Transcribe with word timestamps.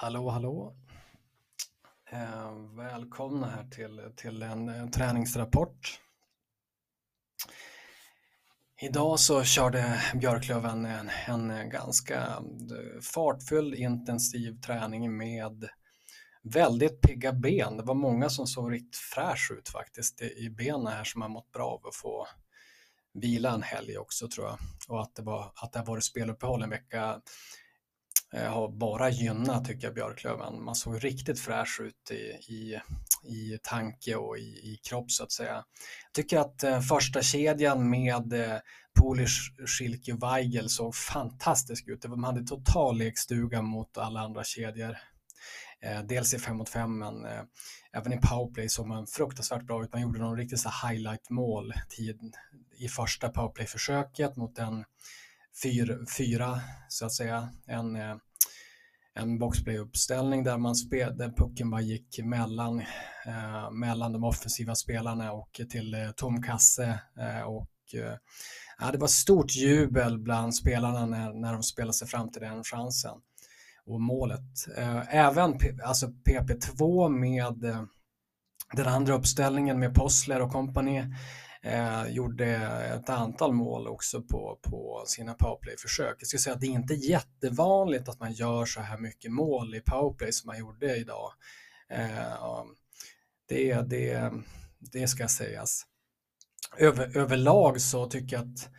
Hallå, 0.00 0.30
hallå. 0.30 0.76
Eh, 2.10 2.52
välkomna 2.76 3.46
här 3.46 3.64
till, 3.64 4.00
till 4.16 4.42
en, 4.42 4.68
en 4.68 4.90
träningsrapport. 4.90 6.00
Idag 8.82 9.20
så 9.20 9.44
körde 9.44 10.02
Björklöven 10.14 10.84
en, 10.84 11.10
en 11.26 11.70
ganska 11.70 12.20
fartfylld, 12.26 13.04
fartfull 13.04 13.74
intensiv 13.74 14.60
träning 14.60 15.16
med 15.16 15.68
väldigt 16.42 17.00
pigga 17.00 17.32
ben. 17.32 17.76
Det 17.76 17.82
var 17.82 17.94
många 17.94 18.28
som 18.28 18.46
såg 18.46 18.72
riktigt 18.72 18.96
fräsch 18.96 19.50
ut 19.58 19.68
faktiskt 19.68 20.22
i 20.22 20.50
benen 20.50 20.86
här 20.86 21.04
som 21.04 21.22
har 21.22 21.28
mått 21.28 21.52
bra 21.52 21.66
av 21.66 21.86
att 21.86 21.94
få 21.94 22.26
vila 23.14 23.54
en 23.54 23.62
helg 23.62 23.98
också 23.98 24.28
tror 24.28 24.46
jag. 24.46 24.58
Och 24.88 25.02
att 25.02 25.14
det, 25.14 25.22
var, 25.22 25.52
att 25.54 25.72
det 25.72 25.78
har 25.78 25.86
varit 25.86 26.04
speluppehåll 26.04 26.62
en 26.62 26.70
vecka 26.70 27.20
Eh, 28.32 28.52
har 28.52 28.68
bara 28.68 29.10
gynnat 29.10 29.64
tycker 29.64 29.86
jag 29.86 29.94
Björklöven. 29.94 30.64
Man 30.64 30.74
såg 30.74 31.04
riktigt 31.04 31.40
fräsch 31.40 31.80
ut 31.80 32.10
i, 32.10 32.52
i, 32.54 32.80
i 33.22 33.58
tanke 33.62 34.16
och 34.16 34.38
i, 34.38 34.42
i 34.42 34.80
kropp 34.88 35.10
så 35.10 35.24
att 35.24 35.32
säga. 35.32 35.54
Jag 35.54 36.12
tycker 36.14 36.38
att 36.38 36.62
eh, 36.62 36.80
första 36.80 37.22
kedjan 37.22 37.90
med 37.90 38.32
eh, 38.32 38.58
Polish, 39.00 39.52
Schilke 39.66 40.12
och 40.12 40.22
Weigel 40.22 40.68
såg 40.68 40.94
fantastisk 40.94 41.88
ut. 41.88 42.02
De 42.02 42.24
hade 42.24 42.46
total 42.46 42.98
lekstuga 42.98 43.62
mot 43.62 43.98
alla 43.98 44.20
andra 44.20 44.44
kedjor. 44.44 44.96
Eh, 45.80 46.02
dels 46.02 46.34
i 46.34 46.38
5 46.38 46.56
mot 46.56 46.68
5 46.68 46.98
men 46.98 47.24
eh, 47.24 47.42
även 47.92 48.12
i 48.12 48.20
powerplay 48.20 48.68
såg 48.68 48.86
man 48.86 49.06
fruktansvärt 49.06 49.62
bra 49.62 49.84
ut. 49.84 49.92
Man 49.92 50.02
gjorde 50.02 50.18
någon 50.18 50.36
riktigt 50.36 50.60
så 50.60 50.70
highlight-mål 50.86 51.72
i 52.78 52.88
första 52.88 53.28
powerplay-försöket 53.28 54.36
mot 54.36 54.58
en 54.58 54.84
fyra, 55.62 55.94
fyra 56.18 56.60
så 56.88 57.06
att 57.06 57.12
säga. 57.12 57.48
En, 57.66 57.96
eh, 57.96 58.16
en 59.18 59.38
boxplayuppställning 59.38 60.44
där 60.44 60.58
man 60.58 60.74
spel, 60.74 61.16
där 61.18 61.32
pucken 61.36 61.70
bara 61.70 61.80
gick 61.80 62.20
mellan, 62.24 62.80
eh, 63.26 63.70
mellan 63.70 64.12
de 64.12 64.24
offensiva 64.24 64.74
spelarna 64.74 65.32
och 65.32 65.60
till 65.70 65.94
eh, 65.94 66.10
tom 66.10 66.42
kasse. 66.42 67.00
Eh, 67.18 67.42
och, 67.42 67.94
eh, 67.94 68.90
det 68.92 68.98
var 68.98 69.08
stort 69.08 69.54
jubel 69.54 70.18
bland 70.18 70.54
spelarna 70.54 71.06
när, 71.06 71.32
när 71.32 71.52
de 71.52 71.62
spelade 71.62 71.92
sig 71.92 72.08
fram 72.08 72.30
till 72.30 72.42
den 72.42 72.64
chansen 72.64 73.14
och 73.86 74.00
målet. 74.00 74.76
Eh, 74.76 75.14
även 75.14 75.58
alltså 75.84 76.06
PP2 76.06 77.08
med 77.08 77.64
eh, 77.64 77.82
den 78.72 78.86
andra 78.86 79.14
uppställningen 79.14 79.78
med 79.78 79.94
Possler 79.94 80.40
och 80.40 80.52
kompani 80.52 81.14
Eh, 81.62 82.08
gjorde 82.08 82.46
ett 82.94 83.08
antal 83.08 83.52
mål 83.52 83.88
också 83.88 84.22
på, 84.22 84.58
på 84.62 85.04
sina 85.06 85.34
powerplay-försök. 85.34 86.16
Jag 86.18 86.26
skulle 86.26 86.40
säga 86.40 86.54
att 86.54 86.60
det 86.60 86.66
är 86.66 86.70
inte 86.70 86.94
jättevanligt 86.94 88.08
att 88.08 88.20
man 88.20 88.32
gör 88.32 88.64
så 88.64 88.80
här 88.80 88.98
mycket 88.98 89.32
mål 89.32 89.74
i 89.74 89.80
powerplay 89.80 90.32
som 90.32 90.46
man 90.46 90.58
gjorde 90.58 90.96
idag. 90.96 91.32
Eh, 91.90 92.64
det, 93.48 93.74
det, 93.74 94.32
det 94.92 95.08
ska 95.08 95.28
sägas. 95.28 95.86
Över, 96.76 97.16
överlag 97.16 97.80
så 97.80 98.06
tycker 98.06 98.36
jag 98.36 98.44
att 98.44 98.70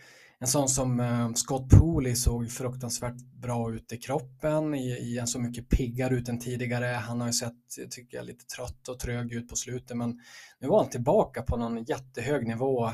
en 0.42 0.48
sån 0.48 0.70
som 0.70 1.00
eh, 1.00 1.34
Scott 1.34 1.70
Pooley 1.70 2.16
såg 2.16 2.52
fruktansvärt 2.52 3.22
bra 3.42 3.74
ut 3.74 3.94
i 3.94 3.98
kroppen, 3.98 4.76
i, 4.76 4.90
i 4.90 5.18
en 5.18 5.28
så 5.28 5.40
mycket 5.40 5.70
piggare 5.70 6.16
ut 6.16 6.30
än 6.30 6.40
tidigare. 6.40 6.86
Han 6.86 7.20
har 7.20 7.28
ju 7.28 7.34
sett, 7.34 7.90
tycker 7.90 8.18
jag, 8.18 8.26
lite 8.26 8.46
trött 8.46 8.88
och 8.88 9.00
trög 9.00 9.34
ut 9.34 9.50
på 9.50 9.56
slutet, 9.56 9.98
men 9.98 10.20
nu 10.60 10.68
var 10.68 10.82
han 10.82 10.90
tillbaka 10.90 11.42
på 11.42 11.58
någon 11.58 11.84
jättehög 11.84 12.48
nivå 12.48 12.88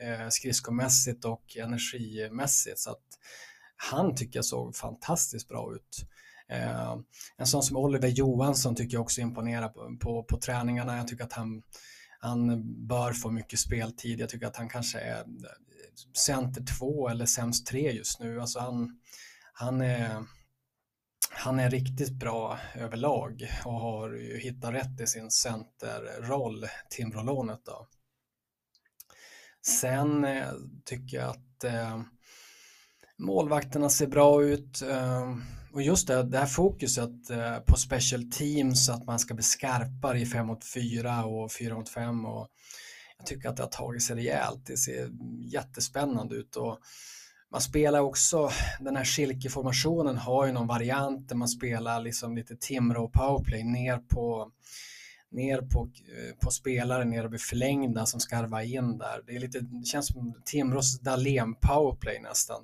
eh, 0.00 0.28
skridskomässigt 0.30 1.24
och 1.24 1.56
energimässigt, 1.56 2.78
så 2.78 2.90
att 2.90 3.06
han 3.76 4.14
tycker 4.14 4.38
jag 4.38 4.44
såg 4.44 4.76
fantastiskt 4.76 5.48
bra 5.48 5.74
ut. 5.74 6.06
Eh, 6.48 6.96
en 7.36 7.46
sån 7.46 7.62
som 7.62 7.76
Oliver 7.76 8.08
Johansson 8.08 8.74
tycker 8.74 8.96
jag 8.96 9.02
också 9.02 9.20
imponerar 9.20 9.68
på, 9.68 9.96
på, 10.00 10.22
på 10.22 10.38
träningarna. 10.40 10.96
Jag 10.96 11.08
tycker 11.08 11.24
att 11.24 11.32
han 11.32 11.62
han 12.22 12.62
bör 12.86 13.12
få 13.12 13.30
mycket 13.30 13.58
speltid. 13.58 14.20
Jag 14.20 14.28
tycker 14.28 14.46
att 14.46 14.56
han 14.56 14.68
kanske 14.68 14.98
är 14.98 15.20
eh, 15.20 15.24
center 16.16 16.64
två 16.78 17.08
eller 17.08 17.26
sämst 17.26 17.66
tre 17.66 17.92
just 17.92 18.20
nu. 18.20 18.40
Alltså 18.40 18.58
han, 18.58 19.00
han, 19.52 19.80
är, 19.80 20.24
han 21.30 21.60
är 21.60 21.70
riktigt 21.70 22.12
bra 22.12 22.58
överlag 22.74 23.50
och 23.64 23.72
har 23.72 24.12
ju 24.14 24.38
hittat 24.38 24.74
rätt 24.74 25.00
i 25.00 25.06
sin 25.06 25.30
centerroll, 25.30 26.66
Timrå-lånet 26.90 27.60
då. 27.64 27.88
Sen 29.66 30.24
eh, 30.24 30.52
tycker 30.84 31.16
jag 31.16 31.30
att 31.30 31.64
eh, 31.64 32.02
målvakterna 33.18 33.90
ser 33.90 34.06
bra 34.06 34.44
ut. 34.44 34.82
Eh, 34.82 35.36
och 35.72 35.82
just 35.82 36.06
det, 36.06 36.22
det 36.22 36.38
här 36.38 36.46
fokuset 36.46 37.30
eh, 37.30 37.58
på 37.58 37.76
special 37.76 38.30
teams, 38.30 38.88
att 38.88 39.06
man 39.06 39.18
ska 39.18 39.34
bli 39.34 39.42
skarpare 39.42 40.20
i 40.20 40.26
5 40.26 40.46
mot 40.46 40.64
4 40.64 41.24
och 41.24 41.52
4 41.52 41.74
mot 41.74 41.88
5 41.88 42.26
och 42.26 42.48
jag 43.18 43.26
tycker 43.26 43.48
att 43.48 43.56
det 43.56 43.62
har 43.62 43.70
tagit 43.70 44.02
sig 44.02 44.16
rejält. 44.16 44.66
Det 44.66 44.76
ser 44.76 45.10
jättespännande 45.40 46.34
ut 46.34 46.56
och 46.56 46.78
man 47.52 47.60
spelar 47.60 48.00
också, 48.00 48.50
den 48.80 48.96
här 48.96 49.04
Schilke-formationen 49.04 50.16
har 50.16 50.46
ju 50.46 50.52
någon 50.52 50.66
variant 50.66 51.28
där 51.28 51.36
man 51.36 51.48
spelar 51.48 52.00
liksom 52.00 52.36
lite 52.36 52.56
Timrå 52.56 53.08
powerplay 53.08 53.64
ner 53.64 53.96
på 53.98 54.52
ner 55.30 55.60
på, 55.60 55.80
eh, 55.82 56.36
på 56.44 56.50
spelare 56.50 57.04
ner 57.04 57.24
och 57.24 57.30
blir 57.30 57.40
förlängda 57.40 58.06
som 58.06 58.20
skarvar 58.20 58.60
in 58.60 58.98
där. 58.98 59.22
Det, 59.26 59.36
är 59.36 59.40
lite, 59.40 59.60
det 59.60 59.86
känns 59.86 60.06
som 60.06 60.34
Timrås 60.44 61.00
Dahlén 61.00 61.54
powerplay 61.54 62.20
nästan. 62.20 62.62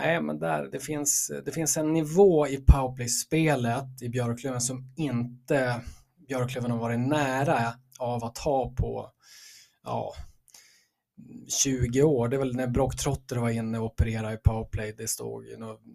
Nej, 0.00 0.22
men 0.22 0.38
där, 0.38 0.68
det, 0.72 0.80
finns, 0.80 1.32
det 1.44 1.52
finns 1.52 1.76
en 1.76 1.92
nivå 1.92 2.46
i 2.46 2.56
powerplay-spelet 2.56 4.02
i 4.02 4.08
Björklöven 4.08 4.60
som 4.60 4.92
inte 4.96 5.80
Björklöven 6.28 6.70
har 6.70 6.78
varit 6.78 7.00
nära 7.00 7.74
av 7.98 8.24
att 8.24 8.38
ha 8.38 8.74
på 8.74 9.10
ja, 9.84 10.14
20 11.62 12.02
år. 12.02 12.28
Det 12.28 12.36
är 12.36 12.38
väl 12.38 12.56
när 12.56 12.66
Brock 12.66 12.96
Trotter 12.96 13.36
var 13.36 13.50
inne 13.50 13.78
och 13.78 13.84
opererade 13.84 14.34
i 14.34 14.36
powerplay. 14.36 14.94
Det 14.98 15.08
stod, 15.08 15.44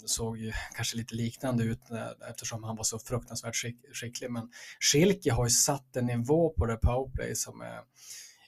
såg 0.06 0.38
ju 0.38 0.52
kanske 0.76 0.98
lite 0.98 1.16
liknande 1.16 1.64
ut 1.64 1.82
eftersom 2.30 2.64
han 2.64 2.76
var 2.76 2.84
så 2.84 3.00
fruktansvärt 3.00 3.56
skicklig. 3.94 4.32
Men 4.32 4.50
Schilke 4.80 5.32
har 5.32 5.46
ju 5.46 5.50
satt 5.50 5.96
en 5.96 6.06
nivå 6.06 6.50
på 6.50 6.66
det 6.66 6.78
powerplay 6.78 7.36
som 7.36 7.62
är 7.62 7.82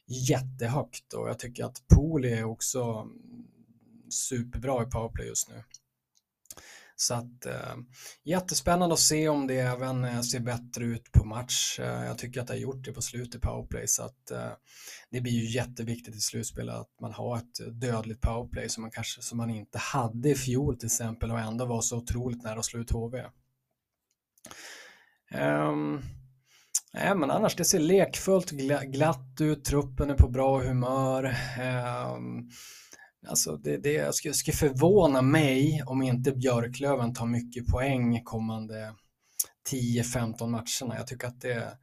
jättehögt 0.07 1.13
och 1.13 1.29
jag 1.29 1.39
tycker 1.39 1.65
att 1.65 1.87
Poli 1.87 2.33
är 2.33 2.43
också 2.43 3.07
superbra 4.15 4.83
i 4.83 4.85
powerplay 4.85 5.27
just 5.27 5.49
nu. 5.49 5.63
Så 6.97 7.13
att 7.13 7.45
eh, 7.45 7.75
jättespännande 8.23 8.93
att 8.93 8.99
se 8.99 9.29
om 9.29 9.47
det 9.47 9.59
även 9.59 10.03
eh, 10.03 10.21
ser 10.21 10.39
bättre 10.39 10.85
ut 10.85 11.11
på 11.11 11.25
match. 11.25 11.79
Eh, 11.79 12.05
jag 12.05 12.17
tycker 12.17 12.41
att 12.41 12.47
det 12.47 12.53
har 12.53 12.59
gjort 12.59 12.85
det 12.85 12.93
på 12.93 13.01
slutet 13.01 13.35
i 13.35 13.39
powerplay 13.39 13.87
så 13.87 14.03
att 14.03 14.31
eh, 14.31 14.51
det 15.11 15.21
blir 15.21 15.31
ju 15.31 15.51
jätteviktigt 15.51 16.15
i 16.15 16.19
slutspelet 16.19 16.75
att 16.75 16.99
man 17.01 17.13
har 17.13 17.37
ett 17.37 17.81
dödligt 17.81 18.21
powerplay 18.21 18.69
som 18.69 18.81
man 18.81 18.91
kanske 18.91 19.21
som 19.21 19.37
man 19.37 19.49
inte 19.49 19.77
hade 19.77 20.29
i 20.29 20.35
fjol 20.35 20.77
till 20.77 20.85
exempel 20.85 21.31
och 21.31 21.39
ändå 21.39 21.65
var 21.65 21.81
så 21.81 21.97
otroligt 21.97 22.43
nära 22.43 22.59
att 22.59 22.65
slå 22.65 22.79
ut 22.79 22.91
HV. 22.91 23.19
Um, 23.19 23.29
ehm, 25.31 26.01
Nej, 26.93 27.15
men 27.15 27.31
annars 27.31 27.55
det 27.55 27.65
ser 27.65 27.79
lekfullt 27.79 28.51
glatt 28.85 29.37
ut, 29.41 29.65
truppen 29.65 30.09
är 30.09 30.15
på 30.15 30.29
bra 30.29 30.61
humör. 30.61 31.35
Um, 32.15 32.49
Alltså 33.27 33.57
det, 33.57 33.77
det 33.77 33.93
jag 33.93 34.15
skulle, 34.15 34.33
skulle 34.33 34.57
förvåna 34.57 35.21
mig 35.21 35.83
om 35.85 36.01
inte 36.01 36.31
Björklöven 36.31 37.13
tar 37.13 37.25
mycket 37.25 37.67
poäng 37.67 38.23
kommande 38.23 38.93
10-15 39.71 40.47
matcherna. 40.47 40.97
Jag 40.97 41.07
tycker 41.07 41.27
att 41.27 41.41
det, 41.41 41.77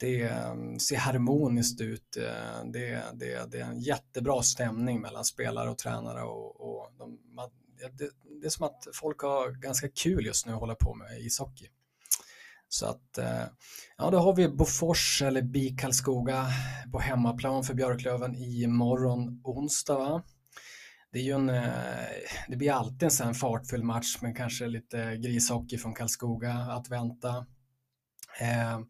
det 0.00 0.22
mm, 0.22 0.78
ser 0.78 0.96
harmoniskt 0.96 1.80
ut. 1.80 2.16
Eh, 2.16 2.64
det, 2.72 3.02
det, 3.14 3.50
det 3.50 3.60
är 3.60 3.64
en 3.64 3.80
jättebra 3.80 4.42
stämning 4.42 5.00
mellan 5.00 5.24
spelare 5.24 5.70
och 5.70 5.78
tränare 5.78 6.22
och, 6.22 6.60
och 6.60 6.90
de, 6.98 7.18
man, 7.34 7.50
det, 7.78 8.10
det, 8.40 8.46
är 8.46 8.50
som 8.50 8.66
att 8.66 8.86
folk 8.94 9.20
har 9.20 9.50
ganska 9.50 9.88
kul 9.88 10.26
just 10.26 10.46
nu 10.46 10.52
att 10.52 10.60
hålla 10.60 10.74
på 10.74 10.94
med 10.94 11.20
ishockey. 11.20 11.68
Så 12.68 12.86
att, 12.86 13.18
eh, 13.18 13.44
ja 13.96 14.10
då 14.10 14.18
har 14.18 14.36
vi 14.36 14.48
Bofors 14.48 15.22
eller 15.22 15.42
BIK 15.42 15.80
Karlskoga 15.80 16.46
på 16.92 16.98
hemmaplan 16.98 17.64
för 17.64 17.74
Björklöven 17.74 18.34
i 18.34 18.66
morgon 18.66 19.40
onsdag 19.44 19.98
va? 19.98 20.22
Det, 21.14 21.20
är 21.20 21.22
ju 21.22 21.32
en, 21.32 21.48
eh, 21.48 21.64
det 22.48 22.56
blir 22.56 22.72
alltid 22.72 23.02
en 23.02 23.10
sån 23.10 23.34
fartfull 23.34 23.82
match 23.82 24.18
men 24.20 24.34
kanske 24.34 24.66
lite 24.66 25.16
grishockey 25.16 25.78
från 25.78 25.94
Karlskoga 25.94 26.52
att 26.52 26.90
vänta. 26.90 27.46
Eh, 28.40 28.80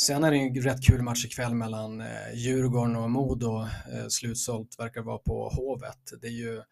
sen 0.00 0.24
är 0.24 0.30
det 0.30 0.36
en 0.36 0.54
rätt 0.54 0.86
kul 0.86 1.02
match 1.02 1.24
ikväll 1.24 1.54
mellan 1.54 2.00
eh, 2.00 2.34
Djurgården 2.34 2.96
och 2.96 3.10
Modo. 3.10 3.62
Eh, 3.62 4.06
slutsålt 4.08 4.76
verkar 4.78 5.02
vara 5.02 5.18
på 5.18 5.48
Hovet. 5.48 6.20
Det 6.20 6.26
är 6.26 6.30
ju 6.30 6.62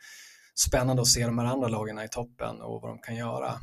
spännande 0.55 1.03
att 1.03 1.09
se 1.09 1.27
de 1.27 1.39
här 1.39 1.47
andra 1.47 1.69
lagen 1.69 1.99
i 1.99 2.09
toppen 2.09 2.61
och 2.61 2.83
vad 2.83 2.91
de 2.91 2.99
kan 2.99 3.17
göra. 3.17 3.55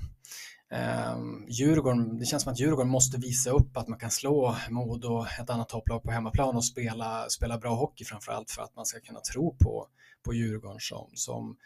Eh, 0.71 1.17
Djurgården, 1.47 2.19
det 2.19 2.25
känns 2.25 2.43
som 2.43 2.51
att 2.51 2.59
Djurgården 2.59 2.91
måste 2.91 3.17
visa 3.17 3.49
upp 3.49 3.77
att 3.77 3.87
man 3.87 3.99
kan 3.99 4.11
slå 4.11 4.55
Modo, 4.69 5.25
ett 5.41 5.49
annat 5.49 5.69
topplag 5.69 6.03
på 6.03 6.11
hemmaplan 6.11 6.55
och 6.55 6.65
spela, 6.65 7.29
spela 7.29 7.57
bra 7.57 7.75
hockey 7.75 8.05
framförallt 8.05 8.51
för 8.51 8.61
att 8.61 8.75
man 8.75 8.85
ska 8.85 8.99
kunna 8.99 9.19
tro 9.19 9.55
på 9.57 9.87
på 10.23 10.33
Djurgården 10.33 10.79
som, 10.79 11.09
som 11.13 11.57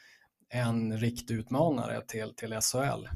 en 0.50 0.97
riktig 0.97 1.35
utmanare 1.35 2.01
till, 2.07 2.33
till 2.35 2.59
SHL. 2.61 3.07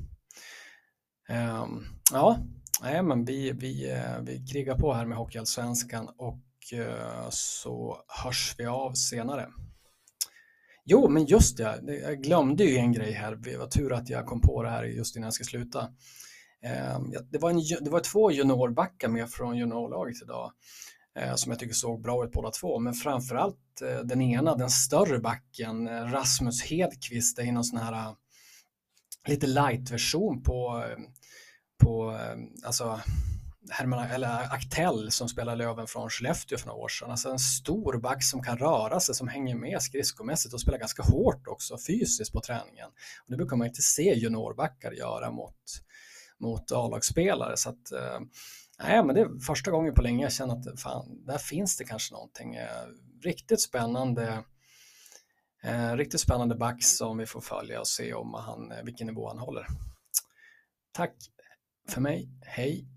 Eh, 1.30 1.68
ja, 2.12 2.40
nej, 2.82 3.04
men 3.04 3.26
vi, 3.26 3.52
vi, 3.52 3.92
eh, 3.92 4.20
vi 4.22 4.48
krigar 4.48 4.76
på 4.76 4.94
här 4.94 5.06
med 5.06 5.18
Hockeyallsvenskan 5.18 6.10
och 6.18 6.74
eh, 6.74 7.30
så 7.30 7.98
hörs 8.08 8.56
vi 8.58 8.66
av 8.66 8.94
senare. 8.94 9.50
Jo, 10.90 11.10
men 11.10 11.26
just 11.26 11.58
det, 11.58 12.00
jag 12.02 12.24
glömde 12.24 12.64
ju 12.64 12.78
en 12.78 12.92
grej 12.92 13.12
här. 13.12 13.36
Det 13.36 13.58
var 13.58 13.68
tur 13.68 13.94
att 13.94 14.10
jag 14.10 14.26
kom 14.26 14.42
på 14.42 14.64
det 14.64 14.70
här 14.70 14.84
just 14.84 15.16
innan 15.16 15.28
jag 15.28 15.34
ska 15.34 15.44
sluta. 15.44 15.88
Ehm, 16.64 17.14
det, 17.32 17.38
var 17.38 17.50
en, 17.50 17.62
det 17.82 17.90
var 17.90 18.00
två 18.00 18.32
juniorbackar 18.32 19.08
med 19.08 19.30
från 19.30 19.58
juniorlaget 19.58 20.22
idag 20.22 20.52
eh, 21.20 21.36
som 21.36 21.52
jag 21.52 21.60
tycker 21.60 21.74
såg 21.74 22.02
bra 22.02 22.26
ut 22.26 22.32
båda 22.32 22.52
två, 22.52 22.80
men 22.80 22.94
framförallt 22.94 23.82
eh, 23.82 24.00
den 24.00 24.22
ena, 24.22 24.56
den 24.56 24.70
större 24.70 25.20
backen, 25.20 25.88
eh, 25.88 26.12
Rasmus 26.12 26.64
Hedqvist, 26.64 27.38
det 27.38 27.42
är 27.42 27.52
någon 27.52 27.64
sån 27.64 27.80
här 27.80 28.16
lite 29.28 29.48
light-version 29.48 30.44
på, 30.44 30.84
på 31.84 32.20
alltså, 32.64 33.00
Herman, 33.70 34.12
eller 34.12 34.54
Aktell 34.54 35.12
som 35.12 35.30
spelade 35.30 35.58
Löven 35.58 35.88
från 35.88 36.10
Skellefteå 36.10 36.58
för 36.58 36.68
några 36.68 36.80
år 36.80 36.88
sedan. 36.88 37.12
Alltså 37.12 37.30
en 37.30 37.40
stor 37.40 37.98
back 37.98 38.24
som 38.24 38.44
kan 38.44 38.58
röra 38.58 39.00
sig, 39.00 39.16
som 39.16 39.28
hänger 39.28 39.56
med 39.56 39.82
skridskomässigt 39.82 40.54
och 40.54 40.62
spelar 40.62 40.78
ganska 40.78 41.04
hårt 41.04 41.48
också 41.48 41.78
fysiskt 41.88 42.34
på 42.34 42.42
träningen. 42.42 42.88
Och 43.26 43.32
det 43.32 43.38
brukar 43.38 43.56
man 43.56 43.68
inte 43.68 43.82
se 43.82 44.14
juniorbackar 44.14 44.92
göra 44.92 45.32
mot, 45.32 45.56
mot 46.40 46.72
A-lagsspelare. 46.72 47.58
Så 47.58 47.70
att, 47.70 47.92
eh, 47.92 48.20
nej, 48.80 49.04
men 49.04 49.16
det 49.16 49.22
är 49.22 49.40
första 49.46 49.72
gången 49.72 49.94
på 49.94 50.02
länge 50.02 50.24
jag 50.24 50.34
känner 50.34 50.54
att 50.54 50.82
fan, 50.82 51.26
där 51.26 51.38
finns 51.38 51.78
det 51.78 51.84
kanske 51.84 52.14
någonting 52.14 52.56
eh, 52.56 52.86
riktigt 53.24 53.62
spännande 53.62 54.44
Eh, 55.64 55.96
riktigt 55.96 56.22
spännande 56.22 56.56
back 56.56 56.84
som 56.84 57.18
vi 57.18 57.26
får 57.26 57.42
följa 57.42 57.80
och 57.80 57.88
se 57.88 58.14
om 58.14 58.34
han, 58.34 58.74
vilken 58.84 59.08
nivå 59.08 59.28
han 59.28 59.40
håller. 59.40 59.68
Tack 60.92 61.14
för 61.90 62.02
mig, 62.02 62.30
hej! 62.42 62.97